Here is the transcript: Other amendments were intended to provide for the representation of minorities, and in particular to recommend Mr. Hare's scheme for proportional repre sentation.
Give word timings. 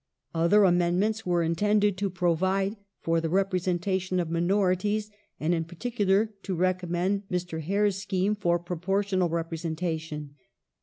Other 0.33 0.63
amendments 0.63 1.27
were 1.27 1.43
intended 1.43 1.95
to 1.99 2.09
provide 2.09 2.75
for 3.01 3.21
the 3.21 3.29
representation 3.29 4.19
of 4.19 4.31
minorities, 4.31 5.11
and 5.39 5.53
in 5.53 5.63
particular 5.63 6.33
to 6.41 6.55
recommend 6.55 7.29
Mr. 7.29 7.61
Hare's 7.61 8.01
scheme 8.01 8.33
for 8.35 8.57
proportional 8.57 9.29
repre 9.29 9.59
sentation. 9.61 10.29